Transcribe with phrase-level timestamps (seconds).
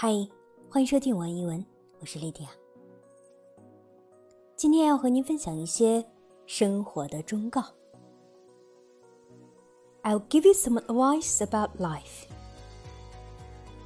[0.00, 0.12] 嗨，
[0.70, 1.66] 欢迎收听晚安英文，
[1.98, 2.50] 我是莉迪亚。
[4.54, 6.06] 今天要和您分享一些
[6.46, 7.64] 生活的忠告。
[10.04, 12.28] I'll give you some advice about life.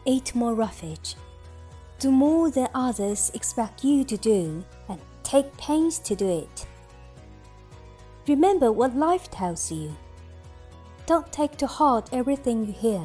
[0.05, 1.15] Eat more roughage,
[1.99, 6.67] do more than others expect you to do, and take pains to do it.
[8.27, 9.93] Remember what life tells you.
[11.07, 13.01] Don't take to heart everything you hear.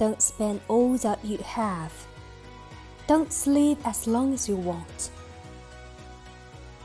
[0.00, 1.92] Don't spend all that you have.
[3.06, 5.10] Don't sleep as long as you want.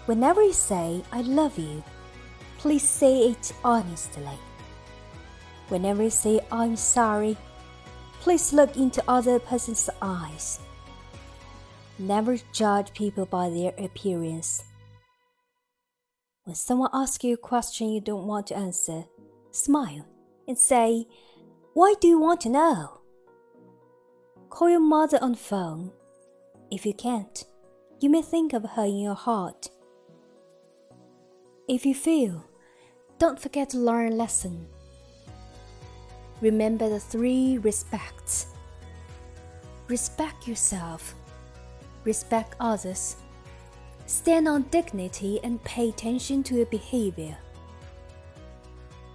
[0.06, 1.82] Whenever you say, I love you,
[2.58, 4.38] please say it honestly.
[5.70, 7.38] Whenever you say, I'm sorry,
[8.20, 10.60] please look into other person's eyes.
[11.98, 14.62] Never judge people by their appearance.
[16.44, 19.06] When someone asks you a question you don't want to answer,
[19.52, 20.06] smile
[20.50, 21.08] and say,
[21.74, 22.95] Why do you want to know?
[24.56, 25.92] Call your mother on phone.
[26.72, 27.44] If you can't,
[28.00, 29.70] you may think of her in your heart.
[31.68, 32.46] If you fail,
[33.20, 34.66] don't forget to learn a lesson.
[36.40, 38.48] Remember the three respects
[39.90, 41.16] respect yourself,
[42.06, 43.18] respect others,
[44.06, 47.38] stand on dignity, and pay attention to your behavior.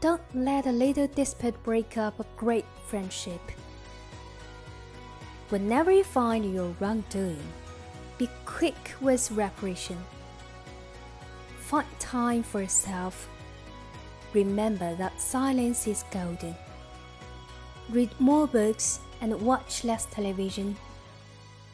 [0.03, 3.41] Don't let a little dispute break up a great friendship.
[5.51, 7.43] Whenever you find your wrongdoing,
[8.19, 9.99] be quick with reparation.
[11.59, 13.29] Find time for yourself.
[14.33, 16.55] Remember that silence is golden.
[17.89, 20.77] Read more books and watch less television.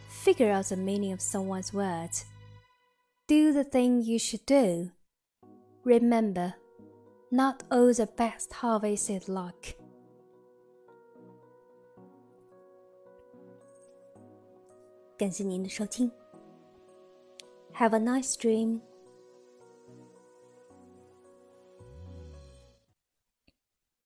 [0.08, 2.24] Figure out the meaning of someone's words.
[3.28, 4.90] Do the thing you should do.
[5.84, 6.54] Remember,
[7.30, 9.74] not all the best harvest is luck.
[15.17, 16.11] 感谢您的收听。
[17.73, 18.81] Have a nice dream.